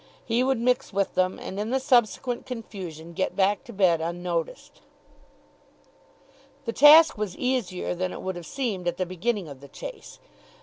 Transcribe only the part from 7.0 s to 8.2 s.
was easier than